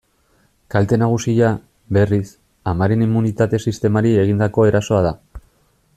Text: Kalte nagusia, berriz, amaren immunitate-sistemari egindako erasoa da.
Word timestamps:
Kalte 0.75 0.97
nagusia, 1.01 1.49
berriz, 1.97 2.23
amaren 2.73 3.05
immunitate-sistemari 3.09 4.15
egindako 4.25 4.69
erasoa 4.73 5.07
da. 5.11 5.17